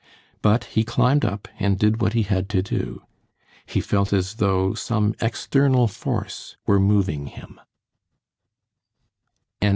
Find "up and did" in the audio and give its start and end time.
1.23-2.01